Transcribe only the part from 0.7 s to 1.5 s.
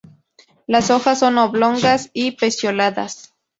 hojas son